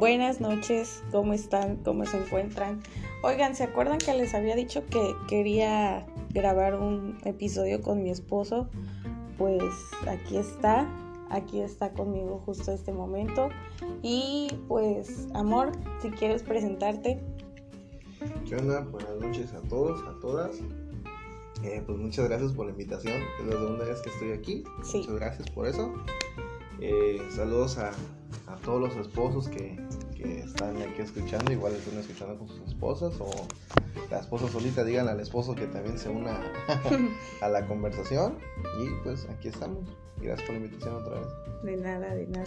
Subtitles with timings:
[0.00, 1.76] Buenas noches, ¿cómo están?
[1.84, 2.80] ¿Cómo se encuentran?
[3.22, 8.70] Oigan, ¿se acuerdan que les había dicho que quería grabar un episodio con mi esposo?
[9.36, 9.62] Pues
[10.08, 10.88] aquí está,
[11.28, 13.50] aquí está conmigo justo este momento.
[14.00, 17.20] Y pues, amor, si quieres presentarte.
[18.48, 18.80] ¿Qué onda?
[18.80, 20.60] Buenas noches a todos, a todas.
[21.62, 23.20] Eh, pues muchas gracias por la invitación.
[23.38, 24.64] Es la segunda vez que estoy aquí.
[24.82, 25.00] Sí.
[25.00, 25.92] Muchas gracias por eso.
[26.80, 27.90] Eh, saludos a,
[28.46, 29.78] a todos los esposos que,
[30.16, 31.52] que están aquí escuchando.
[31.52, 33.30] Igual están escuchando con sus esposas o
[34.10, 36.40] la esposa solita digan al esposo que también se una
[37.42, 38.38] a la conversación.
[38.80, 39.84] Y pues aquí estamos.
[40.18, 41.28] Gracias por la invitación otra vez.
[41.62, 42.44] De nada, de nada.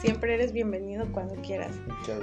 [0.00, 1.76] Siempre eres bienvenido cuando quieras.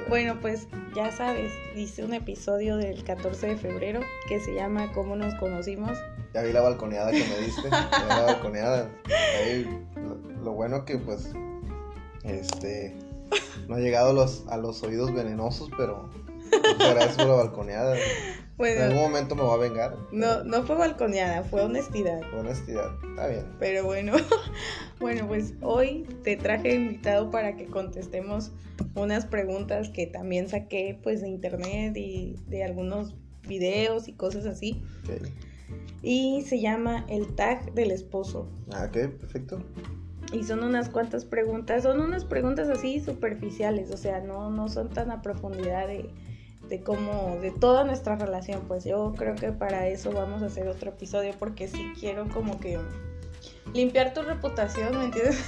[0.10, 5.16] Bueno, pues ya sabes, hice un episodio del 14 de febrero que se llama ¿Cómo
[5.16, 5.98] nos conocimos?
[6.34, 7.70] Ya vi la balconeada que me diste.
[7.70, 8.90] la balconeada.
[9.40, 11.32] Ahí, lo, lo bueno que pues
[12.28, 12.96] este
[13.68, 16.10] no ha llegado a los, a los oídos venenosos, pero
[16.52, 17.98] muchas gracias por la balconeada.
[18.60, 19.96] En algún momento me va a vengar.
[20.12, 22.22] no, no fue balconeada, fue honestidad.
[22.34, 22.92] Honestidad.
[23.08, 23.46] Está bien.
[23.60, 24.14] Pero bueno,
[25.00, 28.52] bueno, pues hoy te traje invitado para que contestemos
[28.96, 33.16] unas preguntas que también saqué pues de internet y de algunos
[33.48, 34.82] videos y cosas así.
[35.04, 35.28] Ok.
[36.02, 38.48] Y se llama el tag del esposo.
[38.72, 39.60] Ah, ok, perfecto.
[40.34, 44.90] Y son unas cuantas preguntas, son unas preguntas así superficiales, o sea, no, no son
[44.90, 46.10] tan a profundidad de,
[46.68, 48.62] de cómo, de toda nuestra relación.
[48.68, 52.60] Pues yo creo que para eso vamos a hacer otro episodio, porque sí quiero como
[52.60, 52.78] que
[53.74, 55.40] limpiar tu reputación, ¿me entiendes?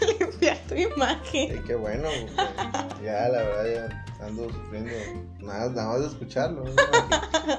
[0.20, 1.56] limpiar tu imagen.
[1.56, 2.08] Sí, qué bueno.
[3.02, 4.90] Ya, la verdad, ya ando sufriendo.
[5.40, 6.64] Nada, nada más de escucharlo.
[6.64, 6.70] ¿no?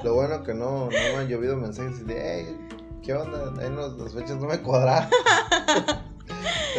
[0.02, 2.56] Lo bueno que no, no me han llovido mensajes de, hey,
[3.02, 3.52] ¿qué onda?
[3.62, 5.10] Ahí las fechas no me cuadraron.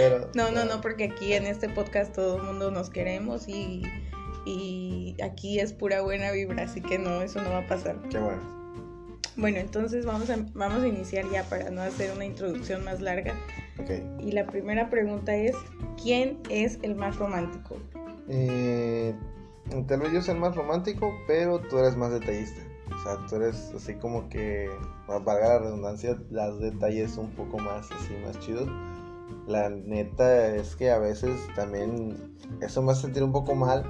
[0.01, 3.83] Pero, No, no, no, porque aquí en este podcast todo el mundo nos queremos y,
[4.45, 7.97] y aquí es pura buena vibra, así que no, eso no va a pasar.
[8.09, 8.61] Qué bueno.
[9.37, 13.33] Bueno, entonces vamos a, vamos a iniciar ya para no hacer una introducción más larga.
[13.79, 13.91] Ok.
[14.19, 15.55] Y la primera pregunta es,
[16.01, 17.77] ¿quién es el más romántico?
[18.27, 19.13] Eh,
[19.87, 22.61] tal vez yo sea el más romántico, pero tú eres más detallista.
[22.93, 24.69] O sea, tú eres así como que,
[25.07, 28.69] para valga la redundancia, las detalles un poco más así, más chidos.
[29.47, 33.83] La neta es que a veces también eso me hace sentir un poco mal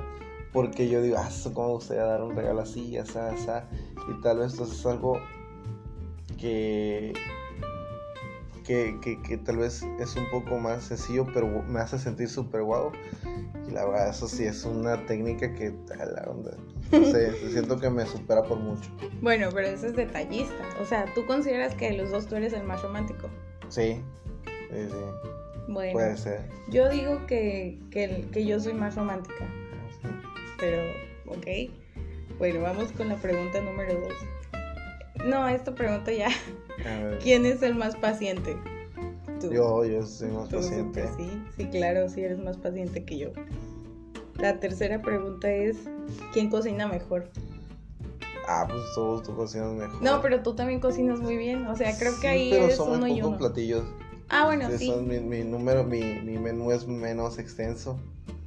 [0.54, 2.98] porque yo digo, ah, cómo me gustaría dar un regalo así.
[2.98, 5.18] Y tal vez esto es algo
[6.38, 7.14] que,
[8.66, 12.64] que, que, que tal vez es un poco más sencillo, pero me hace sentir súper
[12.64, 12.92] guau.
[13.68, 16.52] Y la verdad, eso sí es una técnica que, a la onda,
[16.92, 18.90] no sé, siento que me supera por mucho.
[19.22, 20.64] Bueno, pero eso es detallista.
[20.82, 23.30] O sea, ¿tú consideras que de los dos tú eres el más romántico?
[23.70, 24.04] Sí,
[24.46, 25.30] sí, sí,
[25.68, 26.42] Bueno, puede ser.
[26.70, 29.46] yo digo que, que, yo soy más romántica,
[30.02, 30.08] Sí.
[30.60, 30.82] pero,
[31.28, 31.72] ok.
[32.40, 34.14] Bueno, vamos con la pregunta número dos.
[35.26, 36.30] No, esta pregunta ya.
[36.86, 38.58] A ver, ¿Quién es el más paciente?
[39.40, 39.52] Tú.
[39.52, 41.08] yo, yo soy más Tú, paciente.
[41.18, 43.30] Sí, sí, claro, sí eres más paciente que yo.
[44.40, 45.78] La tercera pregunta es,
[46.34, 47.30] ¿quién cocina mejor?
[48.48, 50.02] Ah, pues tú, tú cocinas mejor.
[50.02, 52.78] No, pero tú también cocinas muy bien, o sea, creo Sí, que ahí pero eres
[52.78, 53.38] son uno muy y uno.
[53.38, 53.84] platillos.
[54.34, 58.00] Ah, bueno, Sí, sí, son mi, mi número, mi, mi menú es menos extenso.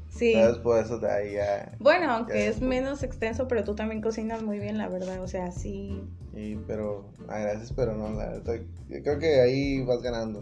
[0.09, 0.33] sí.
[0.33, 0.57] ¿Sabes?
[0.59, 1.77] Por eso de ahí ya.
[1.79, 2.49] Bueno, aunque Ya.
[2.49, 6.01] es menos extenso, pero tú también cocinas muy bien, la verdad, o sea, sí.
[6.35, 8.61] Y, pero, ah, gracias, pero no, la verdad.
[8.89, 10.41] Yo creo que ahí vas ganando.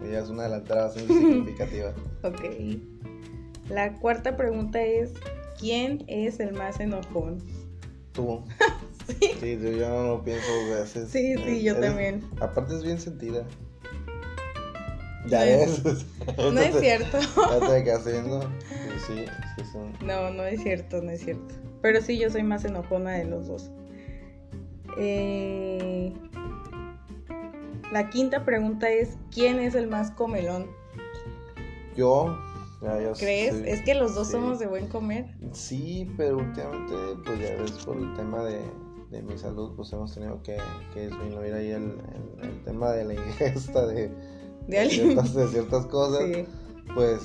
[0.00, 1.92] Ahí ya es una delantera bastante significativa.
[2.22, 2.40] Ok.
[3.68, 5.10] La cuarta pregunta es,
[5.58, 7.38] ¿quién es el más enojón?
[8.12, 8.44] Tú.
[9.20, 11.08] Sí, Sí, yo, no lo pienso dos veces.
[11.10, 12.22] sí, sí, yo Eres- también.
[12.40, 13.44] Aparte es bien sentida.
[15.26, 15.82] Ya es-.
[16.52, 17.18] No es cierto.
[17.20, 18.40] Ya viendo.
[18.42, 18.48] Sí,
[19.06, 19.24] sí,
[19.56, 19.92] sí son.
[20.04, 21.54] No, no es cierto, no es cierto.
[21.80, 23.70] Pero sí, yo soy más enojona de los dos.
[24.98, 26.12] Eh,
[27.92, 30.66] La quinta pregunta es, ¿quién es el más comelón?
[31.96, 32.38] Yo.
[32.82, 33.50] ya, yo ¿Crees?
[33.54, 34.32] soy- Es que los dos sí.
[34.34, 35.26] somos de buen comer.
[35.52, 36.94] Sí, pero últimamente,
[37.24, 38.60] pues ya ves, por el tema de,
[39.10, 40.56] de mi salud, pues hemos tenido que,
[40.94, 41.82] que disminuir ahí el,
[42.40, 44.10] el- el tema de la ingesta de,
[44.66, 46.24] De ciertas, de ciertas cosas.
[46.24, 46.44] Sí.
[46.94, 47.22] Pues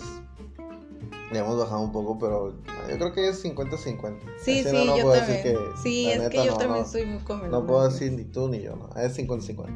[1.34, 2.54] ya hemos bajado un poco, pero
[2.90, 4.18] yo creo que es 50-50.
[4.40, 5.44] Sí, Así sí, no, no yo puedo también.
[5.44, 7.52] decir sí, la es neta, que yo no, también soy muy comelón.
[7.52, 8.90] No puedo decir ni tú ni yo, no.
[9.00, 9.68] Es 50-50.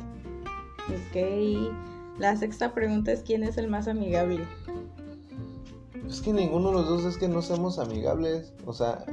[0.89, 1.73] Ok.
[2.19, 4.45] La sexta pregunta es, ¿quién es el más amigable?
[6.07, 8.53] Es que ninguno de los dos es que no seamos amigables.
[8.65, 9.03] O sea,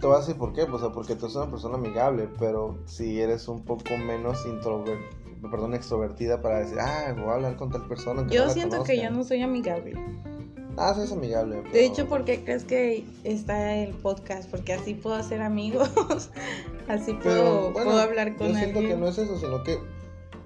[0.00, 0.64] te voy a decir por qué.
[0.66, 4.44] Pues, o sea, porque tú eres una persona amigable, pero si eres un poco menos
[4.46, 4.98] introver
[5.50, 8.26] perdón, extrovertida para decir, ah, voy a hablar con tal persona.
[8.30, 9.16] Yo no la siento que yo conozca".
[9.18, 9.92] no soy amigable.
[10.76, 11.62] Ah, sí, es amigable.
[11.72, 14.50] De hecho, ¿por qué crees que está el podcast?
[14.50, 15.88] Porque así puedo hacer amigos,
[16.88, 18.96] así puedo, Pero, bueno, puedo hablar con Yo siento alguien.
[18.96, 19.78] que no es eso, sino que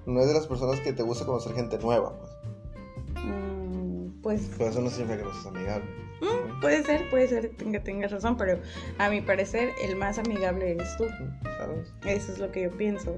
[0.05, 2.31] no es de las personas que te gusta conocer gente nueva, pues.
[3.25, 5.85] Mm, pues Pero eso no significa que no seas amigable.
[6.21, 8.59] mm, puede ser, puede ser que tengas razón, pero
[8.99, 11.05] a mi parecer el más amigable eres tú.
[11.57, 11.91] ¿Sabes?
[12.05, 13.17] Eso es lo que yo pienso.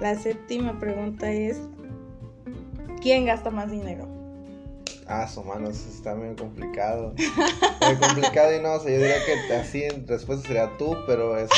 [0.00, 1.58] La séptima pregunta es,
[3.02, 4.06] ¿quién gasta más dinero?
[5.08, 7.14] Ah, su mano, eso está medio complicado.
[7.80, 11.36] Muy complicado y no, o sea, yo diría que así en respuesta sería tú, pero
[11.38, 11.54] eso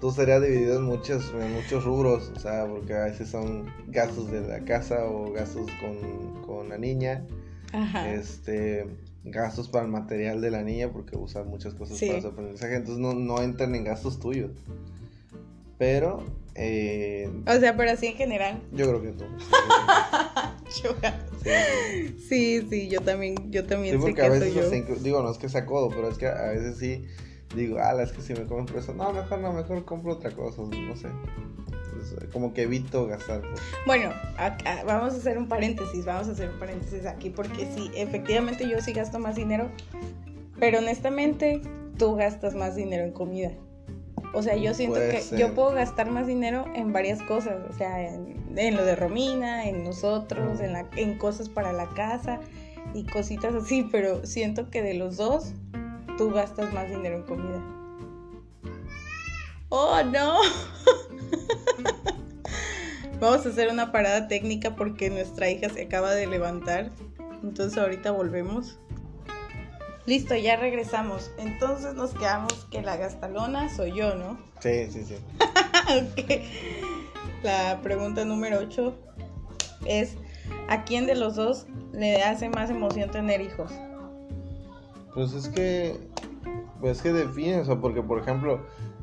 [0.00, 4.30] tú serías dividido en muchos, en muchos rubros, o sea, porque a veces son gastos
[4.32, 7.24] de la casa o gastos con, con la niña,
[7.72, 8.10] Ajá.
[8.12, 8.86] este
[9.22, 12.08] gastos para el material de la niña porque usa muchas cosas Sí.
[12.08, 14.50] para su aprendizaje, entonces no, no entran en gastos tuyos.
[15.78, 16.24] Pero
[16.62, 18.60] eh, O sea, pero así en general.
[18.72, 19.12] yo creo que.
[20.68, 20.82] Sí,
[21.42, 22.14] sí.
[22.28, 24.62] Sí, sí, yo también, yo Sí, también sé porque que a soy veces, yo.
[24.62, 27.04] hasta inclu- digo, no es que sea codo, pero es que a veces sí
[27.56, 30.62] digo, ah, es que si me compro eso, no, mejor no, mejor compro otra cosa,
[30.62, 31.08] no sé.
[31.92, 33.40] Entonces, como que evito gastar.
[33.40, 33.60] pues.
[33.86, 37.90] Bueno, acá, vamos a hacer un paréntesis, vamos a hacer un paréntesis aquí porque sí,
[37.94, 39.68] efectivamente yo sí gasto más dinero,
[40.60, 41.60] pero honestamente
[41.98, 43.50] tú gastas más dinero en comida.
[44.32, 45.38] O sea, yo siento Puede que ser.
[45.38, 49.68] yo puedo gastar más dinero en varias cosas, o sea, en, en lo de Romina,
[49.68, 52.40] en nosotros, en, la, en cosas para la casa
[52.94, 55.52] y cositas así, pero siento que de los dos
[56.16, 57.62] tú gastas más dinero en comida.
[59.68, 60.38] Oh, no.
[63.20, 66.90] Vamos a hacer una parada técnica porque nuestra hija se acaba de levantar.
[67.42, 68.78] Entonces ahorita volvemos.
[70.06, 71.30] Listo, ya regresamos.
[71.38, 74.38] Entonces nos quedamos que la gastalona soy yo, ¿no?
[74.60, 75.16] Sí, sí, sí.
[77.42, 78.94] La pregunta número 8
[79.86, 80.16] es,
[80.68, 83.72] ¿a quién de los dos le hace más emoción tener hijos?
[85.14, 85.96] Pues es que,
[86.80, 88.60] pues es que define, o sea, porque por ejemplo,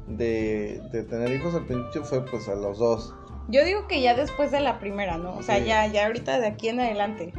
[0.07, 3.13] de, de tener hijos al principio fue pues a los dos.
[3.49, 5.35] Yo digo que ya después de la primera, ¿no?
[5.35, 5.65] O sea, Sí.
[5.65, 7.33] ya, ya ahorita de aquí en adelante.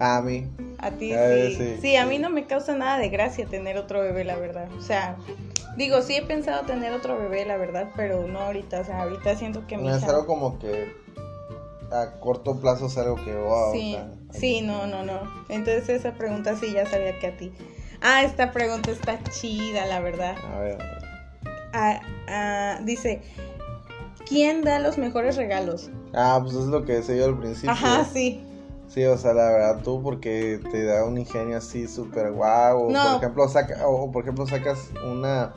[0.00, 0.48] A mí.
[0.82, 1.54] A ti sí.
[1.56, 4.68] sí, Sí, a mí no me causa nada de gracia tener otro bebé, la verdad.
[4.76, 5.16] O sea,
[5.76, 8.80] digo, sí he pensado tener otro bebé, la verdad, pero no ahorita.
[8.80, 10.92] O sea, ahorita siento que mi No es algo como que
[11.92, 15.20] a corto plazo es algo que, wow, Sí, o sea, sí, no, no, no.
[15.48, 17.52] Entonces esa pregunta sí ya sabía que a ti.
[18.00, 20.34] Ah, esta pregunta está chida, la verdad.
[20.52, 21.02] A ver, a ver.
[21.72, 23.22] Ah, ah, dice,
[24.26, 25.90] ¿quién da los mejores regalos?
[26.12, 27.70] Ah, pues es lo que decía yo al principio.
[27.70, 28.44] Ajá, sí.
[28.92, 32.88] Sí, o sea, la verdad tú porque te da un ingenio así súper guau.
[32.88, 33.02] O No.
[33.04, 35.54] por ejemplo, saca, o por ejemplo sacas una,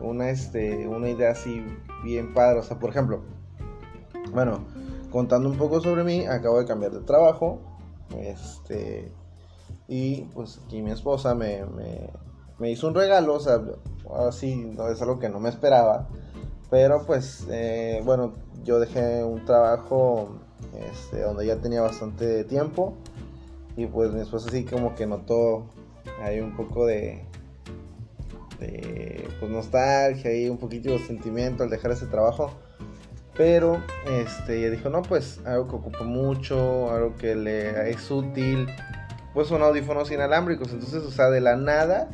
[0.00, 1.62] una, este, una idea así
[2.02, 2.60] bien padre.
[2.60, 3.20] O sea, por ejemplo,
[4.32, 4.60] bueno,
[5.10, 7.58] contando un poco sobre mí, acabo de cambiar de trabajo.
[8.18, 9.12] Este,
[9.86, 12.08] y pues aquí mi esposa me, me,
[12.58, 13.34] me hizo un regalo.
[13.34, 13.60] O sea,
[14.08, 16.08] ahora sí, no es algo que no me esperaba.
[16.70, 18.32] Pero pues, eh, bueno,
[18.64, 20.40] yo dejé un trabajo
[20.90, 22.94] este, donde ya tenía bastante tiempo.
[23.76, 25.66] Y pues mi esposa sí como que notó
[26.22, 27.24] ahí un poco de,
[28.58, 32.50] de pues, nostalgia y un poquito de sentimiento al dejar ese trabajo.
[33.36, 38.66] Pero este, ella dijo, no, pues algo que ocupa mucho, algo que le es útil.
[39.32, 40.72] Pues son audífonos inalámbricos.
[40.72, 42.10] Entonces, o sea, de la nada,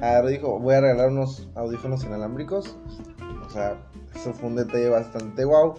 [0.00, 2.76] y dijo, voy a regalar unos audífonos inalámbricos.
[3.46, 3.76] O sea,
[4.14, 5.74] eso fue un detalle bastante guau.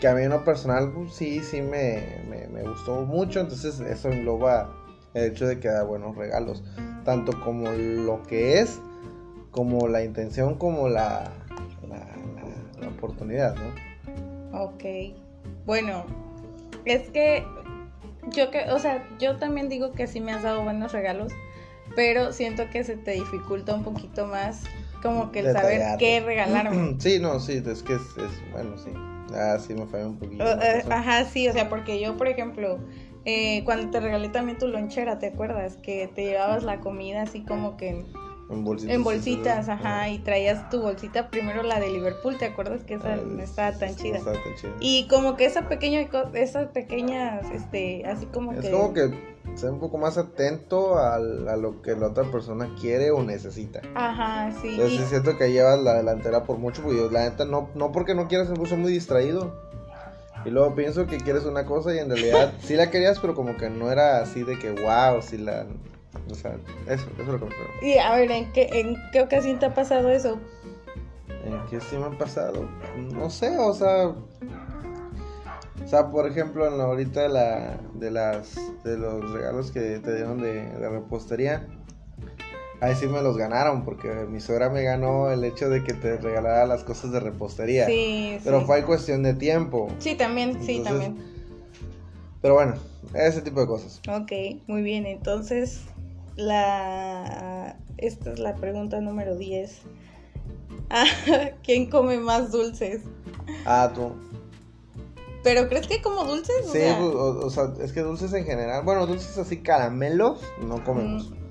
[0.00, 3.40] Que a mí en lo personal, pues, sí, sí me, me, gustó mucho.
[3.40, 4.70] Entonces eso engloba
[5.14, 6.62] el hecho de que da buenos regalos.
[7.04, 8.78] Tanto como lo que es,
[9.50, 11.32] como la intención, como la,
[11.88, 14.62] la, la- la oportunidad, ¿no?
[14.64, 14.84] Ok.
[15.64, 16.04] Bueno,
[16.84, 17.44] es que
[18.32, 21.32] yo que, o sea, yo también digo que sí me has dado buenos regalos,
[21.94, 24.62] pero siento que se te dificulta un poquito más
[25.02, 26.96] como que el saber qué regalarme.
[27.00, 28.90] Sí, no, sí, es que es, es- bueno, sí.
[29.34, 30.44] Ah, sí me falló un poquito.
[30.44, 30.84] Eh.
[30.88, 32.78] Ajá, sí, o sea, porque yo, por ejemplo,
[33.24, 35.76] eh, cuando te regalé también tu lonchera, ¿te acuerdas?
[35.78, 38.04] Que te llevabas la comida así como que
[38.48, 38.94] en, bolsitas.
[38.94, 42.94] en bolsitas, Ah, ajá, y traías tu bolsita primero la de Liverpool, ¿te acuerdas que
[42.94, 44.18] esa ah, no es- estaba es- tan chida?
[44.18, 44.72] estaba tan chida.
[44.78, 48.70] Y como que esa pequeña, esas pequeñas, este, así como Es que...
[48.70, 53.10] como que ser un poco más atento al- a, lo que la otra persona quiere
[53.10, 53.80] o necesita.
[53.94, 54.74] Ajá, sí.
[54.74, 57.92] Entonces sí siento que llevas la delantera por mucho, porque yo, la neta no, no
[57.92, 59.52] porque no quieras, me puse muy distraído.
[60.44, 63.56] Y luego pienso que quieres una cosa y en realidad sí la querías, pero como
[63.56, 65.66] que no era así de que wow, sí la...
[66.30, 66.52] O sea,
[66.86, 67.68] eso, eso es lo que me creo.
[67.82, 70.38] Y a ver, ¿en qué, ¿en qué ocasión te ha pasado eso?
[71.44, 72.68] ¿En qué sí me ha pasado?
[73.12, 74.12] No sé, o sea...
[75.86, 80.00] O sea, por ejemplo, en la ahorita de, la, de, las, de los regalos que
[80.00, 81.64] te dieron de, de repostería,
[82.80, 86.16] ahí sí me los ganaron, porque mi suegra me ganó el hecho de que te
[86.16, 87.86] regalara las cosas de repostería.
[87.86, 88.66] Sí, Pero sí.
[88.66, 89.86] fue cuestión de tiempo.
[90.00, 91.18] Sí, también, sí, también.
[92.42, 92.74] Pero bueno,
[93.14, 94.00] ese tipo de cosas.
[94.08, 94.32] Ok,
[94.66, 95.06] muy bien.
[95.06, 95.82] Entonces,
[96.34, 99.82] la esta es la pregunta número 10.
[100.88, 101.04] Ah,
[101.64, 103.02] ¿Quién come más dulces?
[103.64, 104.12] Ah, tú.
[105.46, 106.56] ¿Pero crees que como dulces?
[106.66, 109.58] O Sí, sea, pues, o, o sea, es que dulces en general, bueno, dulces así
[109.62, 111.30] caramelos no comemos.
[111.30, 111.45] Mm.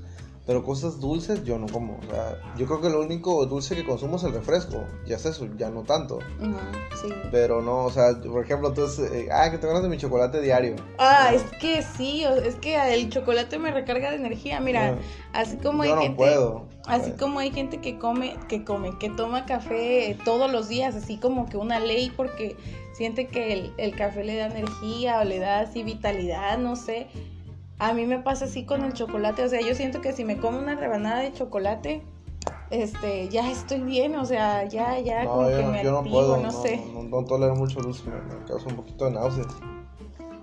[0.46, 1.98] Pero cosas dulces yo no como.
[1.98, 4.84] O sea, yo creo que lo único dulce que consumo es el refresco.
[5.08, 6.18] Ya es eso, ya no tanto.
[6.40, 6.56] ujú,
[7.02, 7.14] sí.
[7.32, 10.40] Pero no, o sea, por ejemplo, entonces, eh, ah, que te ganas de mi chocolate
[10.42, 10.76] diario.
[11.00, 11.38] Ah, No.
[11.38, 14.60] es que sí, o- es que el chocolate me recarga de energía.
[14.60, 14.98] Mira, No,
[15.34, 16.68] así como hay yo no gente, puedo.
[16.86, 20.96] así Eh, como hay gente que come, que come, que toma café todos los días,
[20.96, 22.56] así como que una ley porque
[22.94, 27.08] siente que el, el café le da energía o le da así vitalidad, no sé.
[27.80, 30.38] A mí me pasa así con el chocolate, o sea, yo siento que si me
[30.38, 32.04] como una rebanada de chocolate,
[32.70, 35.98] este, ya estoy bien, o sea, ya, ya como No, que yo, me yo no
[36.00, 36.82] activo, puedo, no, no, sé.
[36.94, 39.48] no, no tolero mucho dulce, me, me causa un poquito de náuseas.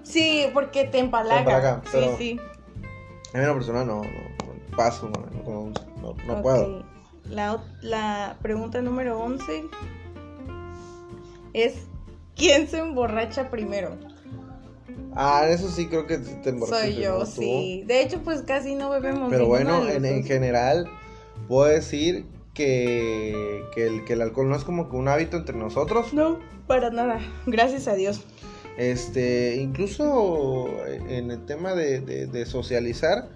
[0.03, 1.39] Sí, porque te empalaga.
[1.41, 2.41] empalaga, pero- Sí, sí.
[3.35, 4.03] A mí en lo personal no,
[4.77, 5.73] paso, no,
[6.03, 6.85] no como puedo.
[7.31, 9.65] La, la pregunta número 11
[11.55, 11.87] es,
[12.37, 13.97] ¿quién se emborracha primero?
[15.15, 17.85] Ah, eso sí creo que te emborrachas Soy yo, sí.
[17.87, 19.29] De hecho, pues casi no bebemos.
[19.31, 20.89] Pero bueno, en, en general
[21.49, 25.57] puedo decir que, que, el, que el alcohol no es como que un hábito entre
[25.57, 26.13] nosotros.
[26.15, 27.21] No, para nada.
[27.47, 28.23] Gracias a Dios.
[28.79, 33.29] Este, incluso en el tema de, de- de socializar,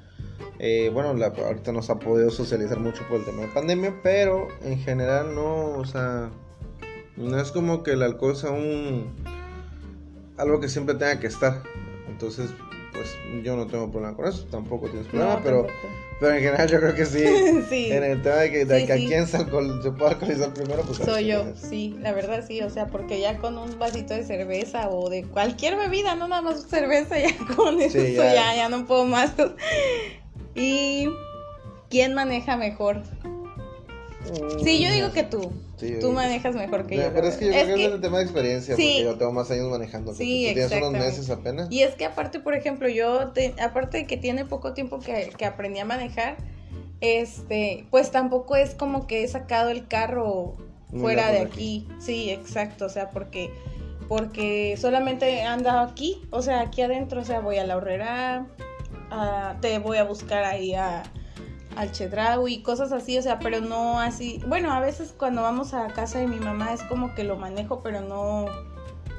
[0.58, 4.48] eh, bueno, la- ahorita nos ha podido socializar mucho por el tema de pandemia, pero
[4.64, 6.30] en general no, o sea,
[7.18, 9.14] no es como que el alcohol sea un
[10.36, 11.62] algo que siempre tenga que estar.
[12.08, 12.50] Entonces,
[12.92, 13.08] pues
[13.44, 15.88] yo no tengo problema con eso, tampoco tienes problema, No, pero, tampoco.
[16.18, 17.24] pero en general yo creo que sí.
[17.68, 17.92] sí.
[17.92, 19.06] En el tema de que, de Sí, que a sí.
[19.06, 21.60] quién se, alcohol- se puede alcoholizar primero, pues Soy yo, es.
[21.60, 25.24] sí, la verdad sí, o sea, porque ya con un vasito de cerveza o de
[25.24, 28.54] cualquier bebida, no nada más cerveza, ya con eso ya.
[28.54, 29.32] ya, no puedo más.
[30.54, 31.08] ¿Y
[31.90, 33.02] quién maneja mejor?
[34.62, 37.12] Sí, yo digo que tú, Sí, tú manejas mejor que No, yo.
[37.14, 38.94] pero es que yo creo que es el tema de experiencia, Sí.
[38.98, 40.14] porque yo tengo más años manejando.
[40.14, 40.54] Sí, tú.
[40.54, 41.70] Tienes unos meses apenas.
[41.70, 45.30] Y es que aparte, por ejemplo, yo, te- aparte de que tiene poco tiempo que,
[45.36, 46.36] que aprendí a manejar,
[47.00, 50.56] este, pues tampoco es como que he sacado el carro
[50.90, 51.86] fuera de aquí.
[51.98, 53.50] Sí, exacto, o sea, porque
[54.08, 58.46] porque solamente he andado aquí, o sea, aquí adentro, o sea, voy a la horrera,
[59.10, 61.02] a- te voy a buscar ahí a
[61.76, 64.40] al Chedraui y cosas así, o sea, pero no así.
[64.46, 67.80] Bueno, a veces cuando vamos a casa de mi mamá es como que lo manejo,
[67.82, 68.46] pero no.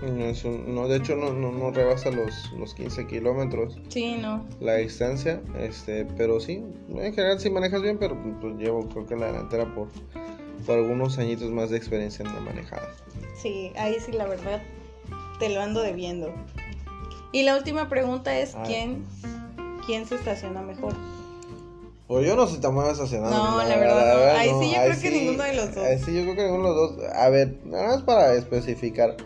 [0.01, 4.17] No, es un- no, de hecho, no, no, no rebasa los, los 15 kilómetros Sí,
[4.21, 4.45] no.
[4.59, 5.41] la distancia.
[5.57, 9.65] este Pero sí, en general sí manejas bien, pero pues, llevo creo que la delantera
[9.73, 9.87] por,
[10.67, 12.87] por algunos añitos más de experiencia en la manejada.
[13.41, 14.61] Sí, ahí sí, la verdad,
[15.39, 16.31] te lo ando debiendo.
[17.31, 18.63] Y la última pregunta es: Ah.
[18.67, 19.03] ¿quién,
[19.87, 20.93] ¿quién se estaciona mejor?
[22.07, 23.37] Pues yo no soy tan bueno estacionando.
[23.37, 24.37] No, la verdad no.
[24.39, 25.83] Ahí sí yo creo que ninguno de los dos.
[25.85, 27.05] Ahí sí yo creo que ninguno de los dos.
[27.13, 29.17] A ver, nada más para especificar.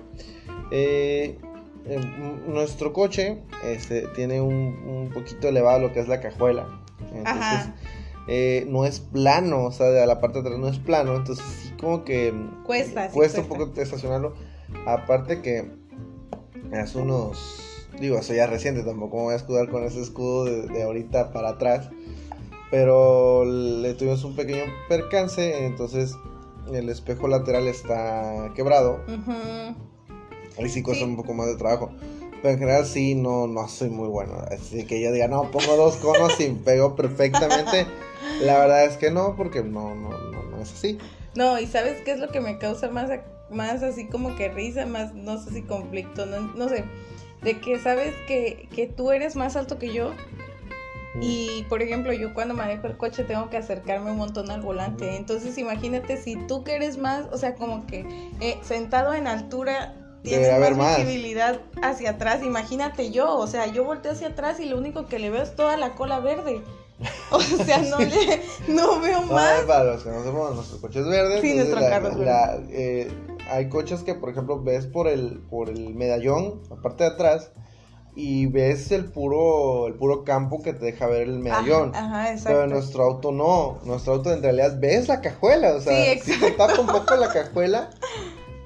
[0.71, 1.37] Eh,
[1.85, 6.67] eh, m- nuestro coche este, tiene un, un poquito elevado lo que es la cajuela.
[7.13, 7.75] Entonces, Ajá.
[8.27, 11.15] eh, no es plano, o sea, de la parte de atrás no es plano.
[11.15, 12.33] Entonces, sí, como que
[12.65, 14.33] Cuesta, sí, cuesta un poco estacionarlo.
[14.87, 15.69] Aparte que
[16.73, 17.67] hace unos.
[17.99, 21.31] Digo, eso ya reciente, tampoco me voy a escudar con ese escudo de, de ahorita
[21.31, 21.89] para atrás.
[22.71, 26.15] Pero le tuvimos un pequeño percance, entonces
[26.73, 29.01] el espejo lateral está quebrado.
[29.07, 29.75] Ujú.
[30.57, 31.09] Ahí sí cuesta Sí.
[31.09, 31.91] un poco más de trabajo.
[32.41, 34.33] Pero en general sí, no, no soy muy bueno.
[34.49, 37.85] Así que yo diga, no, pongo dos conos y pego perfectamente.
[38.41, 40.97] La verdad es que no, porque no, no, no, no es así.
[41.35, 43.09] No, y ¿sabes qué es lo que me causa más,
[43.51, 46.83] más así como que risa, más, no sé si conflicto, no, no sé,
[47.41, 50.11] de que sabes que, que tú eres más alto que yo
[51.19, 55.17] y, por ejemplo, yo cuando manejo el coche tengo que acercarme un montón al volante,
[55.17, 58.05] entonces imagínate si tú que eres más, o sea, como que
[58.39, 59.95] eh, sentado en altura...
[60.23, 60.97] Tienes Debe haber más más.
[60.99, 65.17] visibilidad hacia atrás, imagínate yo, o sea, yo volteo hacia atrás y lo único que
[65.17, 66.61] le veo es toda la cola verde.
[67.31, 69.59] O sea, no le, no veo No, más.
[69.61, 71.41] es para los que no sepamos, nuestro coche es verde.
[71.41, 73.11] Sí, nuestro la- carro es la- eh,
[73.49, 77.49] hay coches que, por ejemplo, ves por el, por el medallón, la parte de atrás,
[78.15, 81.91] y ves el puro, el puro campo que te deja ver el medallón.
[81.95, 82.49] Ajá, ajá, exacto.
[82.49, 86.39] Pero nuestro auto no, nuestro auto en realidad ves la cajuela, o sea, Sí, si
[86.39, 87.89] te tapa un poco la cajuela,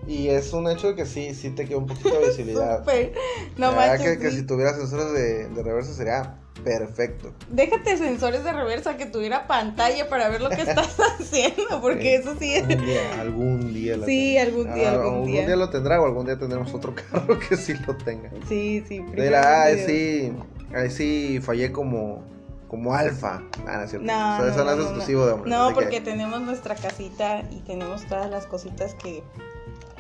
[0.08, 2.80] Y es un hecho de que sí, sí te queda un poquito de visibilidad.
[2.80, 3.14] Súper.
[3.58, 4.18] No La verdad manches.
[4.18, 4.38] que, que sí.
[4.38, 7.34] si tuvieras sensores de, de reversa sería perfecto.
[7.50, 12.08] Déjate sensores de reversa que tuviera pantalla para ver lo que estás haciendo, porque Sí.
[12.30, 12.64] eso sí es.
[12.64, 13.98] Algún día, algún día.
[13.98, 14.44] la Sí, tendrá.
[14.44, 15.56] algún día, Ah, algún día.
[15.56, 18.30] lo tendrá o algún día tendremos otro carro que sí lo tenga.
[18.48, 19.00] Sí, sí.
[19.00, 19.88] De la, ahí video.
[19.88, 20.34] sí,
[20.76, 22.24] ahí sí fallé como,
[22.68, 23.42] como alfa.
[23.68, 24.08] Ah, no es cierto.
[24.08, 24.90] No, O sea, eso no, no, es no, no.
[24.90, 25.52] exclusivo de hombres.
[25.54, 29.24] No, que- porque tenemos nuestra casita y tenemos todas las cositas que,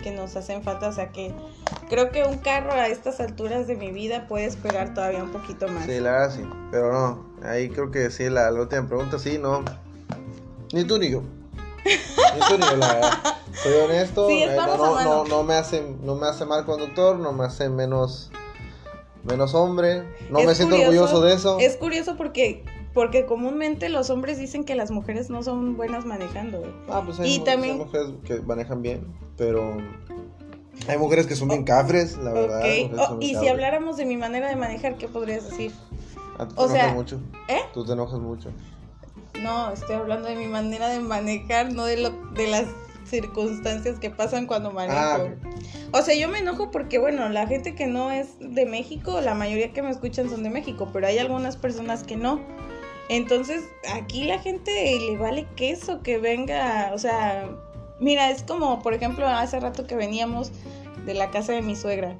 [0.01, 0.89] que nos hacen falta.
[0.89, 1.33] O sea que
[1.89, 5.67] creo que un carro a estas alturas de mi vida puede esperar todavía un poquito
[5.67, 5.85] más.
[5.85, 6.43] Sí, la verdad sí.
[6.71, 9.63] Pero no, ahí creo que sí, la, la última pregunta sí, no.
[10.73, 11.21] Ni tú ni yo.
[11.85, 13.11] Ni tú ni yo, la verdad.
[13.63, 14.27] Soy honesto.
[14.27, 17.45] Sí, eh, no, no, no, no me hace, no me hace mal conductor, no me
[17.45, 18.31] hace menos,
[19.23, 20.03] menos hombre.
[20.29, 21.57] No Es me siento curioso, orgulloso de eso.
[21.59, 26.59] Es curioso porque, porque comúnmente los hombres dicen que las mujeres no son buenas manejando.
[26.61, 26.71] güey.
[26.89, 29.05] Ah, pues hay, y también- hay mujeres que manejan bien,
[29.37, 29.77] pero
[30.87, 32.61] hay mujeres que son bien cafres, la verdad.
[32.97, 35.71] Oh, y si habláramos de mi manera de manejar, ¿qué podrías decir?
[36.39, 37.21] Ah, tú te o enojas sea, mucho.
[37.49, 37.59] ¿eh?
[37.73, 38.49] Tú te enojas mucho.
[39.41, 42.65] No, estoy hablando de mi manera de manejar, no de lo de las
[43.03, 44.97] circunstancias que pasan cuando manejo.
[44.97, 45.19] Ah,
[45.91, 49.33] O sea, yo me enojo porque, bueno, la gente que no es de México, la
[49.33, 52.39] mayoría que me escuchan son de México, pero hay algunas personas que no.
[53.09, 57.47] Entonces, aquí la gente le vale queso que venga, o sea,
[57.99, 60.51] mira, es como, por ejemplo, hace rato que veníamos
[61.05, 62.17] de la casa de mi suegra.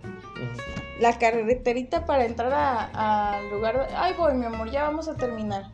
[1.00, 3.88] La carreterita para entrar a- al lugar.
[3.96, 5.72] Ay, voy, mi amor, ya vamos a terminar.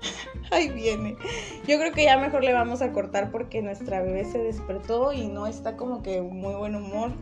[0.50, 1.16] Ahí viene.
[1.66, 5.28] Yo creo que ya mejor le vamos a cortar porque nuestra bebé se despertó y
[5.28, 7.12] no está como que muy buen humor.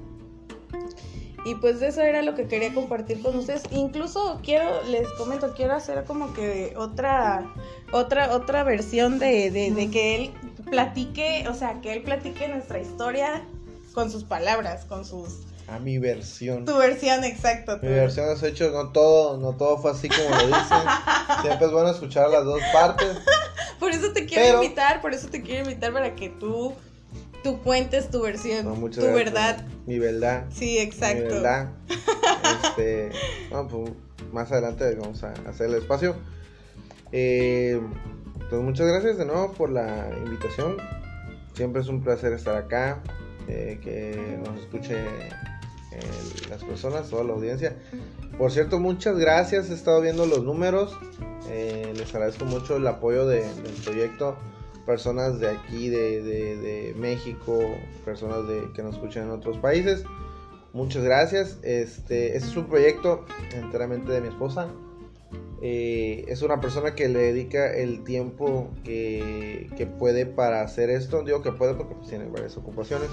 [1.45, 3.63] Y pues eso era lo que quería compartir con ustedes.
[3.71, 7.47] Incluso quiero, les comento, quiero hacer como que otra,
[7.93, 10.31] otra, otra versión de, de, de que él
[10.71, 13.43] platique, o sea, que él platique nuestra historia
[13.95, 16.65] con sus palabras, con sus A mi versión.
[16.65, 17.79] tu versión, exacto.
[17.83, 20.79] Mi versión es hecho, no todo, no todo fue así como lo dicen.
[21.43, 23.17] Siempre es bueno escuchar las dos partes.
[23.81, 26.75] Por eso te quiero Pero- invitar, por eso te quiero invitar para que tú,
[27.43, 29.15] tú cuentes tu versión, No, tu gracias.
[29.15, 29.67] verdad.
[29.87, 30.47] Mi verdad.
[30.51, 31.23] Sí, Mi exacto.
[31.25, 31.71] verdad.
[32.65, 33.11] Este,
[33.53, 33.93] no, pues,
[34.33, 36.17] más adelante vamos a hacer el espacio.
[37.13, 37.81] Eh,
[38.49, 40.77] pues muchas gracias de nuevo por la invitación.
[41.55, 43.03] Siempre es un placer estar acá,
[43.49, 46.01] eh, que nos escuche eh,
[46.49, 47.77] las personas, toda la audiencia.
[48.39, 49.71] Por cierto, muchas gracias.
[49.71, 50.97] He estado viendo los números.
[51.49, 54.37] Eh, les agradezco mucho el apoyo de- del proyecto.
[54.95, 57.57] Personas de aquí, de, de- de México,
[58.05, 60.03] personas de, que nos escuchan en otros países.
[60.73, 61.59] Muchas gracias.
[61.63, 63.25] Este, este es un proyecto
[63.55, 64.67] enteramente de mi esposa.
[65.63, 71.23] Eh, es una persona que le dedica el tiempo que, que puede para hacer esto.
[71.23, 73.11] Digo que puede porque pues, tiene varias ocupaciones.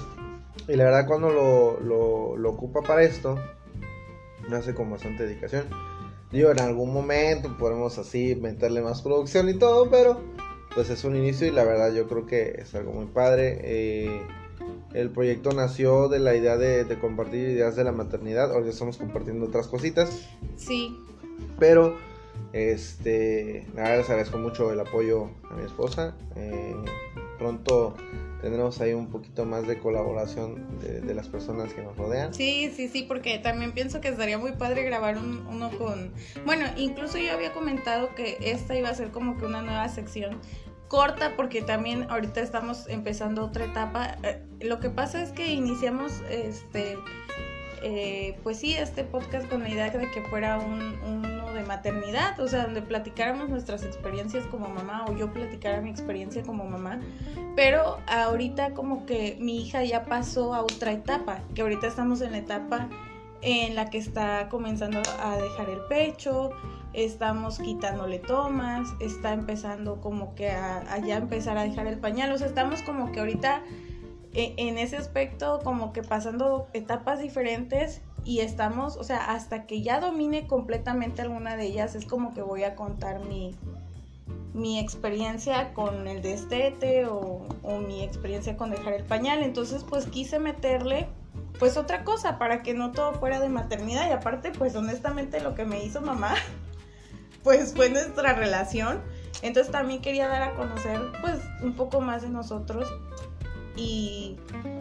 [0.66, 3.38] Y la verdad cuando lo, lo- lo ocupa para esto,
[4.48, 5.66] lo hace con bastante dedicación.
[6.32, 10.20] Digo, en algún momento podemos así meterle más producción y todo, pero
[10.78, 13.58] pues es un inicio y la verdad yo creo que es algo muy padre.
[13.64, 14.22] Eh,
[14.94, 18.52] el proyecto nació de la idea de, de compartir ideas de la maternidad.
[18.52, 20.28] Ahora ya estamos compartiendo otras cositas.
[20.56, 20.96] Sí,
[21.58, 21.96] Pero,
[22.52, 26.14] este, verdad les agradezco mucho el apoyo a mi esposa.
[26.36, 26.76] Eh,
[27.38, 27.96] pronto
[28.40, 32.32] tendremos ahí un poquito más de colaboración de, de las personas que nos rodean.
[32.32, 36.12] sí, sí, sí, porque también pienso que estaría muy padre grabar un- uno con...
[36.46, 40.38] Bueno, incluso yo había comentado que esta iba a ser como que una nueva sección
[40.88, 44.16] corta porque también ahorita estamos empezando otra etapa.
[44.22, 46.96] Eh, lo que pasa es que iniciamos este...
[47.82, 52.38] eh, pues sí, este podcast con la idea de que fuera un, uno de maternidad,
[52.40, 57.00] o sea, donde platicáramos nuestras experiencias como mamá o yo platicara mi experiencia como mamá,
[57.54, 62.32] pero ahorita como que mi hija ya pasó a otra etapa, que ahorita estamos en
[62.32, 62.88] la etapa
[63.42, 66.50] en la que está comenzando a dejar el pecho,
[66.92, 72.38] estamos quitándole tomas, está empezando como que a, ya empezar a dejar el pañal, o
[72.38, 73.62] sea, estamos como que ahorita
[74.34, 79.82] e- en ese aspecto como que pasando etapas diferentes y estamos, o sea, hasta que
[79.82, 83.54] ya domine completamente alguna de ellas, es como que voy a contar mi,
[84.52, 89.42] mi experiencia con el destete o, o mi experiencia con dejar el pañal.
[89.42, 91.06] Entonces, pues quise meterle
[91.58, 95.54] pues otra cosa para que no todo fuera de maternidad y aparte, pues honestamente lo
[95.54, 96.34] que me hizo mamá,
[97.42, 99.00] pues fue nuestra relación.
[99.42, 102.92] Entonces también quería dar a conocer pues un poco más de nosotros
[103.76, 104.36] y,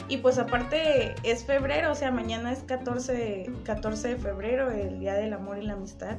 [0.08, 5.14] y pues aparte es febrero, o sea, mañana es 14, 14 de febrero, el Día
[5.14, 6.18] del Amor y la Amistad.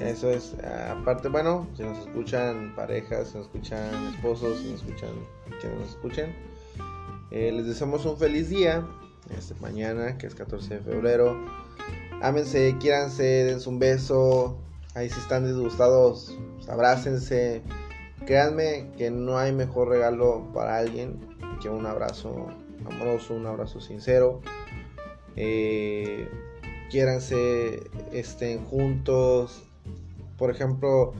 [0.00, 0.54] Eso es,
[0.90, 5.10] aparte, bueno, si nos escuchan parejas, si nos escuchan esposos, si nos escuchan
[5.60, 6.34] quienes nos escuchen,
[7.30, 8.86] eh, les deseamos un feliz día.
[9.36, 11.36] este, mañana, que es 14 de febrero.
[12.22, 14.58] Ámense, quiéranse, dense un beso.
[14.94, 17.62] Ahí si están disgustados, pues, abrácense.
[18.26, 21.18] Créanme que no hay mejor regalo para alguien
[21.60, 22.48] que un abrazo
[22.84, 24.40] amoroso, un abrazo sincero.
[25.34, 26.28] Eh,
[26.90, 29.62] quiéranse, estén juntos.
[30.36, 31.14] Por ejemplo,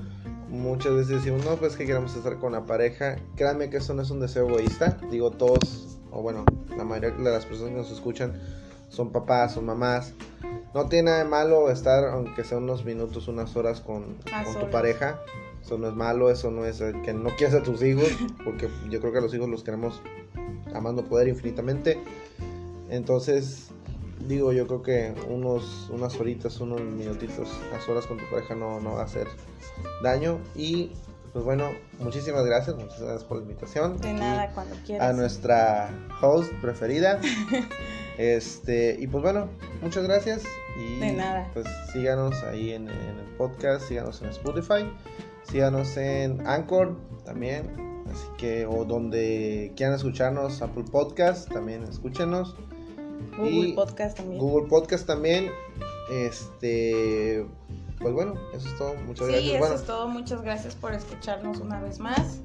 [0.49, 3.17] muchas veces decimos, no, pues que queremos estar con la pareja.
[3.37, 4.99] Créanme que eso no es un deseo egoísta.
[5.11, 6.45] Digo, todos, o bueno,
[6.77, 8.39] la mayoría de las personas que nos escuchan
[8.91, 10.13] son papás, son mamás.
[10.75, 14.71] No tiene nada de malo estar, aunque sea unos minutos, unas horas con, con tu
[14.71, 15.21] pareja.
[15.63, 18.09] Eso no es malo, eso no es que no quieras a tus hijos,
[18.45, 20.01] porque yo creo que a los hijos los queremos
[20.75, 22.01] amando poder infinitamente.
[22.89, 23.69] Entonces,
[24.27, 28.81] digo, yo creo que unos, unas horitas, unos minutitos, unas horas con tu pareja no,
[28.81, 29.29] no va a hacer
[30.03, 30.39] daño.
[30.55, 30.93] Y
[31.33, 33.99] pues bueno, muchísimas gracias, muchas gracias por la invitación.
[33.99, 35.09] De nada, cuando quieras.
[35.09, 37.21] A nuestra host preferida.
[38.23, 39.49] este, y pues bueno,
[39.83, 40.43] muchas gracias.
[40.79, 41.51] Y De nada.
[41.53, 44.91] pues síganos ahí en, en el podcast, síganos en Spotify,
[45.43, 47.91] síganos en Anchor también.
[48.11, 52.55] Así que, o donde quieran escucharnos, Apple Podcast, también escúchenos.
[53.39, 54.39] Google Y Podcast también.
[54.41, 55.51] Google Podcast también.
[56.11, 57.47] Este,
[58.01, 58.95] pues bueno, eso es todo.
[59.07, 59.51] Muchas Sí, gracias.
[59.55, 60.09] eso Bueno, es todo.
[60.09, 62.41] Muchas gracias por escucharnos una vez más.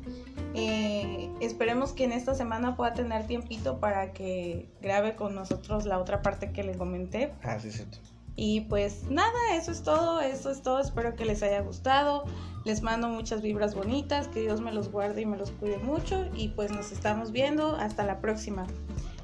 [0.60, 6.00] Eh, esperemos que en esta semana pueda tener tiempito para que grabe con nosotros la
[6.00, 7.32] otra parte que le comenté.
[7.44, 8.00] ah, sí, cierto.
[8.36, 10.80] Y pues nada, eso es todo, eso es todo.
[10.80, 12.26] Espero que les haya gustado.
[12.66, 16.28] Les mando muchas vibras bonitas, que Dios me los guarde y me los cuide mucho.
[16.36, 17.76] Y pues nos estamos viendo.
[17.76, 18.66] Hasta la próxima.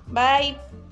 [0.08, 0.83] Bye.